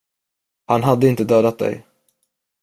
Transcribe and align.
Han 0.65 0.83
hade 0.83 1.07
inte 1.07 1.23
dödat 1.23 1.59
dig. 1.59 1.85